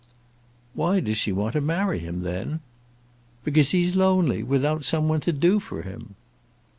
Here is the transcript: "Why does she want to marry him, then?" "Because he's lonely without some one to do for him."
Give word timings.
"Why 0.73 0.99
does 0.99 1.17
she 1.17 1.31
want 1.31 1.53
to 1.53 1.61
marry 1.61 1.99
him, 1.99 2.21
then?" 2.23 2.61
"Because 3.43 3.69
he's 3.69 3.95
lonely 3.95 4.41
without 4.41 4.83
some 4.83 5.07
one 5.07 5.19
to 5.19 5.31
do 5.31 5.59
for 5.59 5.83
him." 5.83 6.15